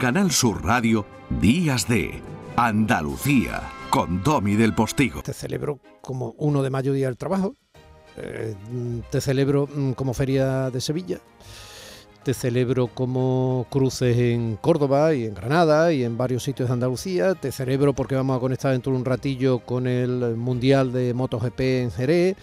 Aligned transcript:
Canal 0.00 0.32
Sur 0.32 0.64
Radio, 0.64 1.06
Días 1.40 1.86
de 1.86 2.20
Andalucía, 2.56 3.62
con 3.90 4.24
Domi 4.24 4.56
del 4.56 4.74
Postigo. 4.74 5.22
Te 5.22 5.32
celebro 5.32 5.78
como 6.00 6.34
1 6.36 6.64
de 6.64 6.70
mayo, 6.70 6.92
Día 6.92 7.06
del 7.06 7.16
Trabajo. 7.16 7.54
Eh, 8.16 8.56
te 9.12 9.20
celebro 9.20 9.68
mm, 9.72 9.92
como 9.92 10.12
Feria 10.12 10.68
de 10.70 10.80
Sevilla. 10.80 11.20
Te 12.24 12.34
celebro 12.34 12.88
como 12.88 13.68
cruces 13.70 14.18
en 14.18 14.56
Córdoba 14.56 15.14
y 15.14 15.26
en 15.26 15.34
Granada 15.34 15.92
y 15.92 16.02
en 16.02 16.18
varios 16.18 16.42
sitios 16.42 16.70
de 16.70 16.72
Andalucía. 16.72 17.36
Te 17.36 17.52
celebro 17.52 17.92
porque 17.92 18.16
vamos 18.16 18.36
a 18.36 18.40
conectar 18.40 18.72
dentro 18.72 18.90
de 18.90 18.98
un 18.98 19.04
ratillo 19.04 19.60
con 19.60 19.86
el 19.86 20.34
Mundial 20.34 20.92
de 20.92 21.14
MotoGP 21.14 21.60
en 21.60 21.92
Jerez. 21.92 22.36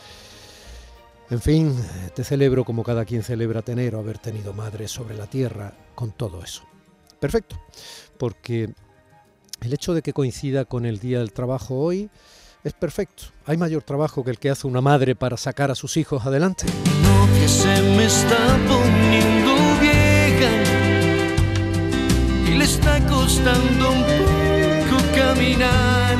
En 1.29 1.41
fin, 1.41 1.75
te 2.15 2.23
celebro 2.23 2.63
como 2.63 2.85
cada 2.85 3.03
quien 3.03 3.23
celebra 3.23 3.61
tener 3.61 3.93
o 3.95 3.99
haber 3.99 4.19
tenido 4.19 4.53
madre 4.53 4.87
sobre 4.87 5.17
la 5.17 5.27
tierra 5.27 5.73
con 5.95 6.11
todo 6.13 6.41
eso. 6.41 6.70
Perfecto, 7.21 7.55
porque 8.17 8.73
el 9.61 9.73
hecho 9.73 9.93
de 9.93 10.01
que 10.01 10.11
coincida 10.11 10.65
con 10.65 10.87
el 10.87 10.97
Día 10.97 11.19
del 11.19 11.31
Trabajo 11.33 11.75
hoy 11.75 12.09
es 12.63 12.73
perfecto. 12.73 13.25
Hay 13.45 13.57
mayor 13.57 13.83
trabajo 13.83 14.23
que 14.23 14.31
el 14.31 14.39
que 14.39 14.49
hace 14.49 14.65
una 14.65 14.81
madre 14.81 15.13
para 15.13 15.37
sacar 15.37 15.69
a 15.69 15.75
sus 15.75 15.97
hijos 15.97 16.25
adelante. 16.25 16.65
que 17.39 17.47
se 17.47 17.79
me 17.95 18.05
está 18.05 18.57
poniendo 18.67 19.53
vieja 19.79 20.49
y 22.47 22.57
le 22.57 22.65
está 22.65 22.99
costando 23.05 23.91
un 23.91 24.01
poco 24.01 25.03
caminar. 25.15 26.17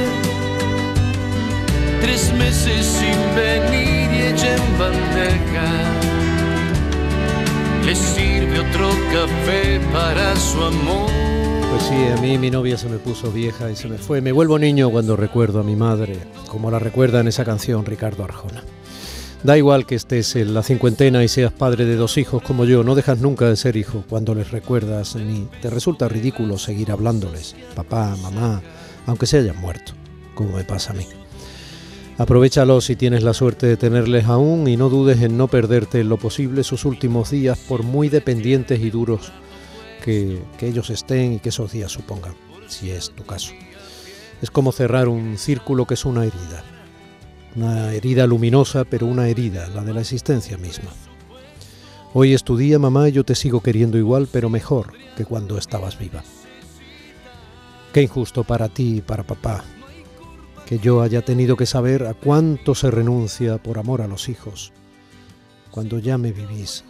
Tres 1.99 2.31
meses 2.33 2.85
sin 2.85 3.35
venir 3.35 4.11
y 4.13 4.45
en 4.45 4.79
bandeja. 4.79 6.00
Le 7.85 7.95
sirve 7.95 8.59
otro 8.59 8.89
café 9.11 9.79
para 9.91 10.35
su 10.35 10.61
amor. 10.61 11.09
Pues 11.71 11.83
sí, 11.83 11.95
a 11.95 12.21
mí 12.21 12.37
mi 12.37 12.51
novia 12.51 12.77
se 12.77 12.87
me 12.89 12.97
puso 12.97 13.31
vieja 13.31 13.71
y 13.71 13.75
se 13.75 13.87
me 13.87 13.97
fue. 13.97 14.21
Me 14.21 14.31
vuelvo 14.31 14.59
niño 14.59 14.89
cuando 14.89 15.15
recuerdo 15.15 15.61
a 15.61 15.63
mi 15.63 15.75
madre, 15.75 16.17
como 16.47 16.69
la 16.69 16.79
recuerda 16.79 17.21
en 17.21 17.27
esa 17.27 17.45
canción 17.45 17.85
Ricardo 17.85 18.23
Arjona. 18.23 18.63
Da 19.43 19.57
igual 19.57 19.87
que 19.87 19.95
estés 19.95 20.35
en 20.35 20.53
la 20.53 20.61
cincuentena 20.61 21.23
y 21.23 21.27
seas 21.27 21.51
padre 21.51 21.85
de 21.85 21.95
dos 21.95 22.17
hijos 22.17 22.43
como 22.43 22.65
yo, 22.65 22.83
no 22.83 22.93
dejas 22.93 23.19
nunca 23.19 23.49
de 23.49 23.55
ser 23.55 23.75
hijo 23.75 24.03
cuando 24.07 24.35
les 24.35 24.51
recuerdas 24.51 25.15
ni 25.15 25.47
te 25.63 25.71
resulta 25.71 26.07
ridículo 26.07 26.59
seguir 26.59 26.91
hablándoles, 26.91 27.55
papá, 27.73 28.15
mamá, 28.21 28.61
aunque 29.07 29.25
se 29.25 29.39
hayan 29.39 29.57
muerto, 29.57 29.93
como 30.35 30.55
me 30.57 30.63
pasa 30.63 30.91
a 30.91 30.95
mí. 30.95 31.07
Aprovechalo 32.21 32.81
si 32.81 32.95
tienes 32.95 33.23
la 33.23 33.33
suerte 33.33 33.65
de 33.65 33.77
tenerles 33.77 34.25
aún 34.25 34.67
y 34.67 34.77
no 34.77 34.89
dudes 34.89 35.21
en 35.21 35.37
no 35.37 35.47
perderte 35.47 36.01
en 36.01 36.09
lo 36.09 36.17
posible 36.17 36.63
sus 36.63 36.85
últimos 36.85 37.31
días 37.31 37.57
por 37.57 37.81
muy 37.81 38.09
dependientes 38.09 38.79
y 38.79 38.91
duros 38.91 39.31
que, 40.05 40.39
que 40.59 40.67
ellos 40.67 40.91
estén 40.91 41.33
y 41.33 41.39
que 41.39 41.49
esos 41.49 41.71
días 41.71 41.91
supongan, 41.91 42.35
si 42.67 42.91
es 42.91 43.09
tu 43.09 43.25
caso. 43.25 43.53
Es 44.39 44.51
como 44.51 44.71
cerrar 44.71 45.07
un 45.07 45.39
círculo 45.39 45.87
que 45.87 45.95
es 45.95 46.05
una 46.05 46.23
herida 46.23 46.63
una 47.55 47.91
herida 47.91 48.27
luminosa, 48.27 48.83
pero 48.85 49.07
una 49.07 49.27
herida, 49.27 49.67
la 49.69 49.83
de 49.83 49.93
la 49.93 50.01
existencia 50.01 50.57
misma. 50.57 50.91
Hoy 52.13 52.33
es 52.33 52.43
tu 52.43 52.55
día, 52.55 52.79
mamá, 52.79 53.09
y 53.09 53.13
yo 53.13 53.23
te 53.23 53.35
sigo 53.35 53.61
queriendo 53.61 53.97
igual, 53.97 54.27
pero 54.31 54.47
mejor 54.47 54.93
que 55.17 55.25
cuando 55.25 55.57
estabas 55.57 55.97
viva. 55.97 56.23
Qué 57.93 58.03
injusto 58.03 58.43
para 58.43 58.69
ti 58.69 58.97
y 58.97 59.01
para 59.01 59.23
papá, 59.23 59.63
que 60.71 60.79
yo 60.79 61.01
haya 61.01 61.21
tenido 61.21 61.57
que 61.57 61.65
saber 61.65 62.05
a 62.05 62.13
cuánto 62.13 62.75
se 62.75 62.89
renuncia 62.89 63.57
por 63.57 63.77
amor 63.77 64.01
a 64.01 64.07
los 64.07 64.29
hijos, 64.29 64.71
cuando 65.69 65.99
ya 65.99 66.17
me 66.17 66.31
vivís 66.31 66.85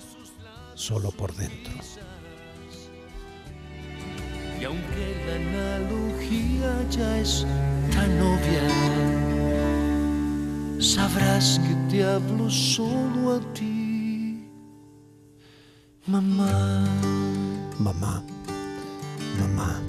solo 0.75 1.09
por 1.09 1.33
dentro. 1.35 1.73
Y 4.59 4.63
aunque 4.65 5.15
la 5.25 5.77
analogía 5.77 6.89
ya 6.91 7.17
es 7.21 7.47
tan 7.91 8.21
obvia, 8.21 8.69
sabrás 10.79 11.59
que 11.65 11.73
te 11.89 12.03
hablo 12.03 12.51
solo 12.51 13.33
a 13.33 13.39
ti, 13.55 14.47
mamá. 16.05 16.85
Mamá, 17.79 18.23
mamá, 19.39 19.81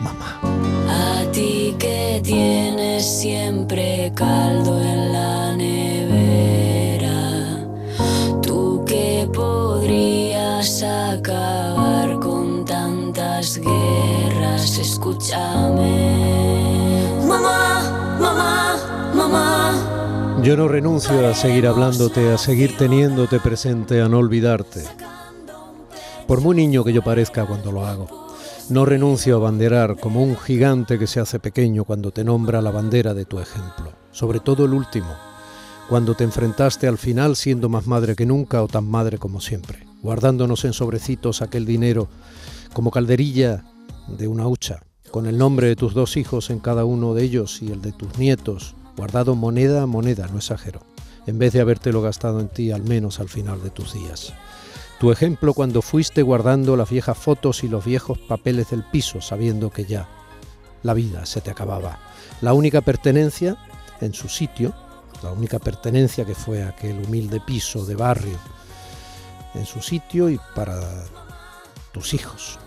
mamá. 0.00 0.40
A 0.88 1.24
ti 1.32 1.74
que 1.78 2.20
tienes 2.22 3.04
siempre 3.06 4.12
caldo 4.14 4.80
en 4.80 5.12
la 5.12 5.56
nevera, 5.56 7.18
tú 8.42 8.84
que 8.86 9.28
podrías 9.32 10.82
acabar 10.82 12.18
con 12.20 12.64
tantas 12.64 13.58
guerras, 13.58 14.78
escúchame. 14.78 16.30
Mamá, 17.26 18.18
mamá, 18.20 18.76
mamá. 19.14 20.40
Yo 20.42 20.56
no 20.56 20.68
renuncio 20.68 21.28
a 21.28 21.34
seguir 21.34 21.66
hablándote, 21.66 22.32
a 22.32 22.38
seguir 22.38 22.76
teniéndote 22.76 23.40
presente, 23.40 24.00
a 24.00 24.08
no 24.08 24.18
olvidarte. 24.18 24.84
Por 26.26 26.40
muy 26.40 26.56
niño 26.56 26.82
que 26.84 26.92
yo 26.92 27.02
parezca 27.02 27.44
cuando 27.44 27.72
lo 27.72 27.84
hago, 27.84 28.29
no 28.70 28.84
renuncio 28.84 29.36
a 29.36 29.40
banderar 29.40 29.96
como 29.98 30.22
un 30.22 30.36
gigante 30.36 30.98
que 30.98 31.08
se 31.08 31.18
hace 31.18 31.40
pequeño 31.40 31.84
cuando 31.84 32.12
te 32.12 32.22
nombra 32.22 32.62
la 32.62 32.70
bandera 32.70 33.14
de 33.14 33.24
tu 33.24 33.40
ejemplo, 33.40 33.92
sobre 34.12 34.38
todo 34.38 34.64
el 34.64 34.72
último, 34.72 35.12
cuando 35.88 36.14
te 36.14 36.22
enfrentaste 36.22 36.86
al 36.86 36.96
final 36.96 37.34
siendo 37.34 37.68
más 37.68 37.88
madre 37.88 38.14
que 38.14 38.26
nunca 38.26 38.62
o 38.62 38.68
tan 38.68 38.88
madre 38.88 39.18
como 39.18 39.40
siempre, 39.40 39.86
guardándonos 40.02 40.64
en 40.64 40.72
sobrecitos 40.72 41.42
aquel 41.42 41.66
dinero 41.66 42.08
como 42.72 42.92
calderilla 42.92 43.64
de 44.06 44.28
una 44.28 44.46
hucha, 44.46 44.84
con 45.10 45.26
el 45.26 45.36
nombre 45.36 45.66
de 45.66 45.74
tus 45.74 45.92
dos 45.92 46.16
hijos 46.16 46.48
en 46.50 46.60
cada 46.60 46.84
uno 46.84 47.12
de 47.12 47.24
ellos 47.24 47.62
y 47.62 47.72
el 47.72 47.82
de 47.82 47.90
tus 47.90 48.18
nietos, 48.18 48.76
guardado 48.96 49.34
moneda 49.34 49.82
a 49.82 49.86
moneda, 49.86 50.28
no 50.28 50.38
exagero, 50.38 50.80
en 51.26 51.40
vez 51.40 51.52
de 51.52 51.60
habértelo 51.60 52.02
gastado 52.02 52.38
en 52.38 52.48
ti 52.48 52.70
al 52.70 52.84
menos 52.84 53.18
al 53.18 53.28
final 53.28 53.60
de 53.62 53.70
tus 53.70 53.94
días. 53.94 54.32
Tu 55.00 55.10
ejemplo 55.10 55.54
cuando 55.54 55.82
fuiste 55.82 56.22
guardando 56.22 56.76
las 56.76 56.90
viejas 56.90 57.18
fotos 57.18 57.64
y 57.64 57.68
los 57.68 57.84
viejos 57.84 58.18
papeles 58.18 58.70
del 58.70 58.84
piso, 58.84 59.20
sabiendo 59.20 59.70
que 59.70 59.86
ya 59.86 60.08
la 60.82 60.94
vida 60.94 61.26
se 61.26 61.40
te 61.40 61.50
acababa. 61.50 61.98
La 62.42 62.52
única 62.52 62.82
pertenencia 62.82 63.56
en 64.00 64.14
su 64.14 64.28
sitio, 64.28 64.74
la 65.22 65.32
única 65.32 65.58
pertenencia 65.58 66.24
que 66.24 66.34
fue 66.34 66.62
aquel 66.62 67.02
humilde 67.02 67.40
piso 67.40 67.84
de 67.84 67.96
barrio, 67.96 68.38
en 69.54 69.66
su 69.66 69.80
sitio 69.80 70.30
y 70.30 70.38
para 70.54 70.78
tus 71.92 72.14
hijos 72.14 72.60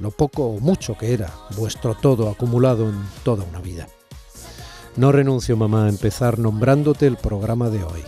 lo 0.00 0.10
poco 0.10 0.44
o 0.44 0.60
mucho 0.60 0.96
que 0.96 1.12
era 1.12 1.32
vuestro 1.56 1.94
todo 1.94 2.30
acumulado 2.30 2.88
en 2.88 2.98
toda 3.24 3.44
una 3.44 3.60
vida. 3.60 3.88
No 4.96 5.12
renuncio, 5.12 5.56
mamá, 5.56 5.86
a 5.86 5.88
empezar 5.88 6.38
nombrándote 6.38 7.06
el 7.06 7.16
programa 7.16 7.68
de 7.70 7.84
hoy. 7.84 8.02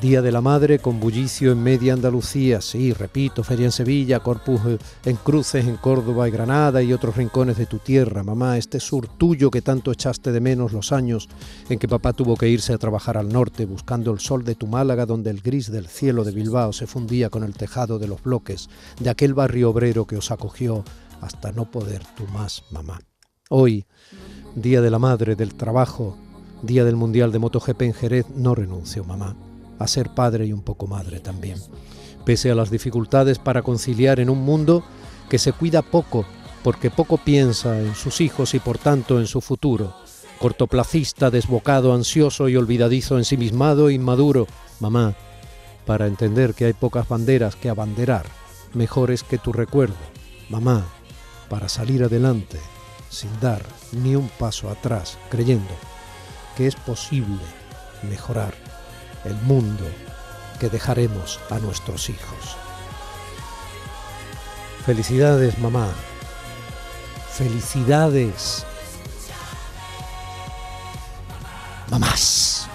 Día 0.00 0.22
de 0.22 0.32
la 0.32 0.40
Madre 0.40 0.78
con 0.78 0.98
bullicio 0.98 1.52
en 1.52 1.62
media 1.62 1.92
Andalucía, 1.92 2.62
sí, 2.62 2.94
repito, 2.94 3.44
feria 3.44 3.66
en 3.66 3.72
Sevilla, 3.72 4.20
Corpus 4.20 4.62
en 5.04 5.16
Cruces, 5.16 5.66
en 5.66 5.76
Córdoba 5.76 6.26
y 6.26 6.30
Granada 6.30 6.82
y 6.82 6.94
otros 6.94 7.16
rincones 7.16 7.58
de 7.58 7.66
tu 7.66 7.78
tierra, 7.78 8.22
mamá, 8.22 8.56
este 8.56 8.80
sur 8.80 9.06
tuyo 9.06 9.50
que 9.50 9.60
tanto 9.60 9.92
echaste 9.92 10.32
de 10.32 10.40
menos 10.40 10.72
los 10.72 10.92
años 10.92 11.28
en 11.68 11.78
que 11.78 11.88
papá 11.88 12.14
tuvo 12.14 12.36
que 12.36 12.48
irse 12.48 12.72
a 12.72 12.78
trabajar 12.78 13.18
al 13.18 13.28
norte 13.28 13.66
buscando 13.66 14.12
el 14.12 14.20
sol 14.20 14.44
de 14.44 14.54
tu 14.54 14.66
Málaga 14.66 15.04
donde 15.04 15.28
el 15.28 15.42
gris 15.42 15.70
del 15.70 15.88
cielo 15.88 16.24
de 16.24 16.32
Bilbao 16.32 16.72
se 16.72 16.86
fundía 16.86 17.28
con 17.28 17.44
el 17.44 17.52
tejado 17.52 17.98
de 17.98 18.08
los 18.08 18.22
bloques 18.22 18.70
de 18.98 19.10
aquel 19.10 19.34
barrio 19.34 19.68
obrero 19.68 20.06
que 20.06 20.16
os 20.16 20.30
acogió 20.30 20.84
hasta 21.20 21.52
no 21.52 21.70
poder 21.70 22.02
tú 22.16 22.26
más, 22.28 22.64
mamá. 22.70 22.98
Hoy, 23.50 23.84
Día 24.54 24.80
de 24.80 24.90
la 24.90 24.98
Madre, 24.98 25.36
del 25.36 25.54
Trabajo, 25.54 26.16
Día 26.62 26.86
del 26.86 26.96
Mundial 26.96 27.30
de 27.30 27.38
MotoGP 27.40 27.82
en 27.82 27.92
Jerez, 27.92 28.26
no 28.34 28.54
renuncio, 28.54 29.04
mamá, 29.04 29.36
a 29.78 29.86
ser 29.86 30.10
padre 30.10 30.46
y 30.46 30.52
un 30.52 30.62
poco 30.62 30.86
madre 30.86 31.20
también. 31.20 31.58
Pese 32.24 32.50
a 32.50 32.54
las 32.54 32.70
dificultades 32.70 33.38
para 33.38 33.62
conciliar 33.62 34.20
en 34.20 34.30
un 34.30 34.44
mundo 34.44 34.84
que 35.28 35.38
se 35.38 35.52
cuida 35.52 35.82
poco, 35.82 36.24
porque 36.62 36.90
poco 36.90 37.18
piensa 37.18 37.80
en 37.80 37.94
sus 37.94 38.20
hijos 38.20 38.54
y 38.54 38.60
por 38.60 38.78
tanto 38.78 39.18
en 39.18 39.26
su 39.26 39.40
futuro. 39.40 39.94
Cortoplacista, 40.38 41.30
desbocado, 41.30 41.94
ansioso 41.94 42.48
y 42.48 42.56
olvidadizo, 42.56 43.18
ensimismado 43.18 43.88
e 43.88 43.94
inmaduro. 43.94 44.46
Mamá, 44.80 45.14
para 45.86 46.06
entender 46.06 46.54
que 46.54 46.66
hay 46.66 46.72
pocas 46.72 47.08
banderas 47.08 47.56
que 47.56 47.68
abanderar, 47.68 48.26
mejores 48.74 49.22
que 49.22 49.38
tu 49.38 49.52
recuerdo. 49.52 49.96
Mamá, 50.48 50.84
para 51.48 51.68
salir 51.68 52.04
adelante 52.04 52.58
sin 53.08 53.30
dar 53.40 53.62
ni 53.92 54.16
un 54.16 54.28
paso 54.28 54.70
atrás, 54.70 55.18
creyendo 55.28 55.74
que 56.56 56.66
es 56.66 56.74
posible 56.76 57.42
mejorar 58.08 58.54
el 59.24 59.34
mundo 59.42 59.84
que 60.58 60.68
dejaremos 60.68 61.40
a 61.50 61.58
nuestros 61.58 62.08
hijos. 62.08 62.56
Felicidades, 64.84 65.58
mamá. 65.58 65.88
Felicidades. 67.30 68.64
Mamás. 71.88 72.68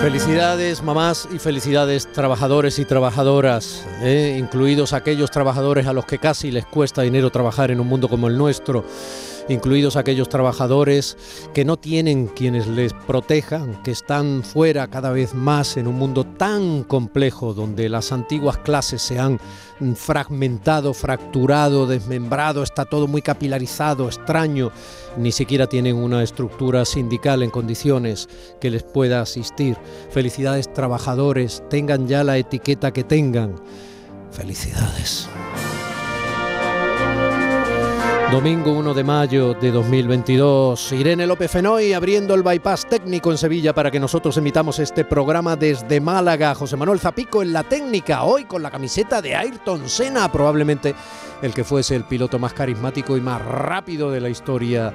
Felicidades 0.00 0.82
mamás 0.82 1.28
y 1.30 1.38
felicidades 1.38 2.10
trabajadores 2.10 2.78
y 2.78 2.86
trabajadoras, 2.86 3.86
eh, 4.00 4.34
incluidos 4.38 4.94
aquellos 4.94 5.30
trabajadores 5.30 5.86
a 5.86 5.92
los 5.92 6.06
que 6.06 6.18
casi 6.18 6.50
les 6.50 6.64
cuesta 6.64 7.02
dinero 7.02 7.28
trabajar 7.28 7.70
en 7.70 7.80
un 7.80 7.86
mundo 7.86 8.08
como 8.08 8.28
el 8.28 8.38
nuestro 8.38 8.86
incluidos 9.48 9.96
aquellos 9.96 10.28
trabajadores 10.28 11.16
que 11.54 11.64
no 11.64 11.76
tienen 11.76 12.26
quienes 12.26 12.66
les 12.66 12.92
protejan, 12.92 13.82
que 13.82 13.90
están 13.90 14.42
fuera 14.42 14.88
cada 14.88 15.10
vez 15.10 15.34
más 15.34 15.76
en 15.76 15.86
un 15.86 15.96
mundo 15.96 16.24
tan 16.24 16.84
complejo 16.84 17.54
donde 17.54 17.88
las 17.88 18.12
antiguas 18.12 18.58
clases 18.58 19.02
se 19.02 19.18
han 19.18 19.38
fragmentado, 19.94 20.92
fracturado, 20.92 21.86
desmembrado, 21.86 22.62
está 22.62 22.84
todo 22.84 23.06
muy 23.06 23.22
capilarizado, 23.22 24.06
extraño, 24.06 24.72
ni 25.16 25.32
siquiera 25.32 25.66
tienen 25.66 25.96
una 25.96 26.22
estructura 26.22 26.84
sindical 26.84 27.42
en 27.42 27.50
condiciones 27.50 28.28
que 28.60 28.70
les 28.70 28.82
pueda 28.82 29.20
asistir. 29.22 29.76
Felicidades 30.10 30.72
trabajadores, 30.72 31.62
tengan 31.70 32.06
ya 32.06 32.24
la 32.24 32.38
etiqueta 32.38 32.92
que 32.92 33.04
tengan. 33.04 33.56
Felicidades. 34.30 35.28
Domingo 38.30 38.72
1 38.72 38.94
de 38.94 39.02
mayo 39.02 39.54
de 39.54 39.72
2022. 39.72 40.92
Irene 40.92 41.26
López 41.26 41.50
Fenoy 41.50 41.92
abriendo 41.92 42.32
el 42.32 42.44
bypass 42.44 42.88
técnico 42.88 43.32
en 43.32 43.38
Sevilla 43.38 43.74
para 43.74 43.90
que 43.90 43.98
nosotros 43.98 44.36
emitamos 44.36 44.78
este 44.78 45.04
programa 45.04 45.56
desde 45.56 46.00
Málaga. 46.00 46.54
José 46.54 46.76
Manuel 46.76 47.00
Zapico 47.00 47.42
en 47.42 47.52
la 47.52 47.64
técnica, 47.64 48.22
hoy 48.22 48.44
con 48.44 48.62
la 48.62 48.70
camiseta 48.70 49.20
de 49.20 49.34
Ayrton 49.34 49.88
Senna, 49.88 50.30
probablemente 50.30 50.94
el 51.42 51.52
que 51.52 51.64
fuese 51.64 51.96
el 51.96 52.04
piloto 52.04 52.38
más 52.38 52.52
carismático 52.52 53.16
y 53.16 53.20
más 53.20 53.44
rápido 53.44 54.12
de 54.12 54.20
la 54.20 54.28
historia 54.28 54.94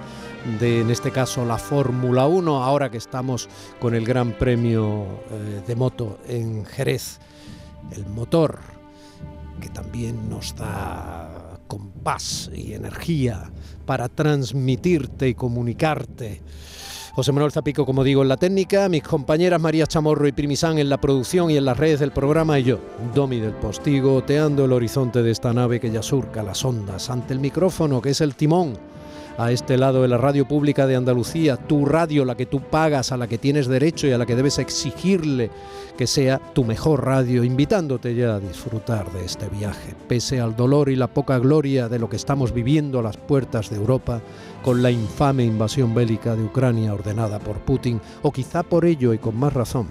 de, 0.57 0.79
en 0.79 0.89
este 0.89 1.11
caso, 1.11 1.43
la 1.43 1.57
Fórmula 1.57 2.27
1, 2.27 2.63
ahora 2.63 2.89
que 2.89 2.97
estamos 2.97 3.49
con 3.81 3.95
el 3.95 4.05
Gran 4.05 4.31
Premio 4.31 5.05
eh, 5.29 5.61
de 5.67 5.75
Moto 5.75 6.19
en 6.25 6.65
Jerez. 6.65 7.19
El 7.91 8.05
motor 8.05 8.59
que 9.59 9.67
también 9.67 10.29
nos 10.29 10.55
da 10.55 11.34
compás 11.67 12.50
y 12.53 12.73
energía 12.73 13.51
para 13.85 14.09
transmitirte 14.09 15.27
y 15.27 15.35
comunicarte. 15.35 16.41
José 17.13 17.31
Manuel 17.31 17.51
Zapico, 17.51 17.85
como 17.85 18.03
digo, 18.03 18.23
en 18.23 18.27
la 18.27 18.35
técnica, 18.35 18.89
mis 18.89 19.03
compañeras 19.03 19.62
María 19.62 19.88
Chamorro 19.88 20.27
y 20.27 20.33
Primisán 20.33 20.79
en 20.79 20.89
la 20.89 21.00
producción 21.00 21.50
y 21.50 21.56
en 21.56 21.63
las 21.63 21.77
redes 21.77 22.01
del 22.01 22.12
programa 22.12 22.59
y 22.59 22.63
yo, 22.63 22.79
Domi 23.13 23.39
del 23.39 23.53
Postigo, 23.53 24.15
oteando 24.15 24.65
el 24.65 24.73
horizonte 24.73 25.23
de 25.23 25.31
esta 25.31 25.53
nave 25.53 25.79
que 25.79 25.91
ya 25.91 26.03
surca 26.03 26.44
las 26.44 26.65
ondas 26.65 27.09
ante 27.09 27.33
el 27.33 27.39
micrófono 27.39 28.01
que 28.01 28.09
es 28.09 28.19
el 28.19 28.35
timón 28.35 28.77
a 29.37 29.51
este 29.51 29.77
lado 29.77 30.01
de 30.01 30.07
la 30.07 30.17
radio 30.17 30.47
pública 30.47 30.87
de 30.87 30.95
Andalucía, 30.95 31.57
tu 31.57 31.85
radio, 31.85 32.25
la 32.25 32.35
que 32.35 32.45
tú 32.45 32.61
pagas, 32.61 33.11
a 33.11 33.17
la 33.17 33.27
que 33.27 33.37
tienes 33.37 33.67
derecho 33.67 34.07
y 34.07 34.11
a 34.11 34.17
la 34.17 34.25
que 34.25 34.35
debes 34.35 34.59
exigirle 34.59 35.49
que 35.97 36.07
sea 36.07 36.39
tu 36.53 36.63
mejor 36.65 37.05
radio, 37.05 37.43
invitándote 37.43 38.15
ya 38.15 38.35
a 38.35 38.39
disfrutar 38.39 39.11
de 39.11 39.25
este 39.25 39.47
viaje, 39.47 39.95
pese 40.07 40.41
al 40.41 40.55
dolor 40.55 40.89
y 40.89 40.95
la 40.95 41.07
poca 41.07 41.39
gloria 41.39 41.87
de 41.87 41.99
lo 41.99 42.09
que 42.09 42.17
estamos 42.17 42.53
viviendo 42.53 42.99
a 42.99 43.03
las 43.03 43.17
puertas 43.17 43.69
de 43.69 43.77
Europa 43.77 44.21
con 44.63 44.83
la 44.83 44.91
infame 44.91 45.45
invasión 45.45 45.93
bélica 45.93 46.35
de 46.35 46.43
Ucrania 46.43 46.93
ordenada 46.93 47.39
por 47.39 47.59
Putin, 47.59 48.01
o 48.23 48.31
quizá 48.31 48.63
por 48.63 48.85
ello 48.85 49.13
y 49.13 49.17
con 49.17 49.38
más 49.38 49.53
razón, 49.53 49.88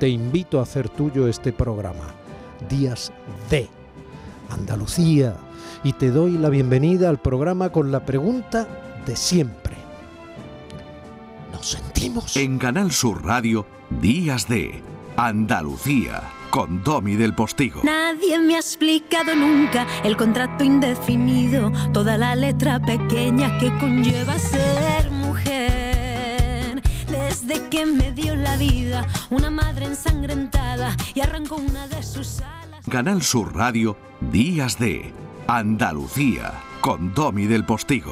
te 0.00 0.08
invito 0.08 0.58
a 0.58 0.64
hacer 0.64 0.88
tuyo 0.88 1.28
este 1.28 1.52
programa, 1.52 2.14
Días 2.68 3.12
de 3.50 3.68
Andalucía, 4.50 5.36
y 5.82 5.92
te 5.92 6.10
doy 6.10 6.32
la 6.32 6.48
bienvenida 6.48 7.08
al 7.08 7.18
programa 7.18 7.70
con 7.70 7.92
la 7.92 8.04
pregunta 8.04 8.66
de 9.06 9.16
siempre. 9.16 9.76
¿Nos 11.52 11.70
sentimos? 11.70 12.36
En 12.36 12.58
Canal 12.58 12.92
Sur 12.92 13.24
Radio, 13.24 13.66
Días 13.88 14.48
de 14.48 14.82
Andalucía, 15.16 16.22
con 16.50 16.82
Domi 16.82 17.16
del 17.16 17.34
Postigo. 17.34 17.80
Nadie 17.84 18.38
me 18.38 18.56
ha 18.56 18.58
explicado 18.58 19.34
nunca 19.34 19.86
el 20.04 20.16
contrato 20.16 20.64
indefinido, 20.64 21.72
toda 21.92 22.18
la 22.18 22.34
letra 22.34 22.80
pequeña 22.80 23.58
que 23.58 23.76
conlleva 23.78 24.38
ser 24.38 25.10
mujer. 25.10 26.82
Desde 27.08 27.68
que 27.68 27.86
me 27.86 28.12
dio 28.12 28.34
la 28.34 28.56
vida 28.56 29.06
una 29.30 29.50
madre 29.50 29.86
ensangrentada 29.86 30.96
y 31.14 31.20
arrancó 31.20 31.56
una 31.56 31.86
de 31.88 32.02
sus 32.02 32.40
alas. 32.40 32.84
Canal 32.90 33.22
Sur 33.22 33.54
Radio, 33.54 33.96
Días 34.20 34.78
de 34.78 35.12
Andalucía, 35.48 36.54
con 36.80 37.14
Domi 37.14 37.46
del 37.46 37.64
Postigo. 37.64 38.04